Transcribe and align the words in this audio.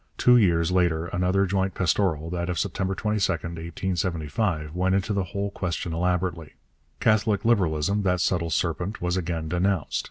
Two 0.17 0.35
years 0.35 0.71
later 0.71 1.05
another 1.05 1.45
joint 1.45 1.75
pastoral, 1.75 2.31
that 2.31 2.49
of 2.49 2.57
September 2.57 2.95
22, 2.95 3.33
1875, 3.33 4.73
went 4.73 4.95
into 4.95 5.13
the 5.13 5.25
whole 5.25 5.51
question 5.51 5.93
elaborately. 5.93 6.53
Catholic 6.99 7.45
Liberalism, 7.45 8.01
that 8.01 8.19
subtle 8.19 8.49
serpent, 8.49 8.99
was 8.99 9.15
again 9.15 9.47
denounced. 9.47 9.99